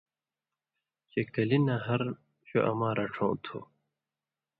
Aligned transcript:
چےۡ 1.11 1.27
کلیۡ 1.33 1.63
نہ 1.65 1.75
ہر 1.85 2.01
شُو 2.47 2.59
اَماں 2.69 2.93
رڇھؤں 2.97 3.33
تُھو۔ 3.43 3.59